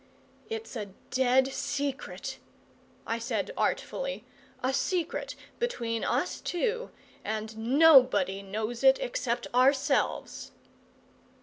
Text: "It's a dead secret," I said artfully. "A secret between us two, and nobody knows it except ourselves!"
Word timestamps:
"It's 0.49 0.75
a 0.75 0.87
dead 1.11 1.49
secret," 1.53 2.39
I 3.05 3.19
said 3.19 3.51
artfully. 3.55 4.25
"A 4.63 4.73
secret 4.73 5.35
between 5.59 6.03
us 6.03 6.41
two, 6.41 6.89
and 7.23 7.55
nobody 7.55 8.41
knows 8.41 8.83
it 8.83 8.97
except 8.99 9.45
ourselves!" 9.53 10.53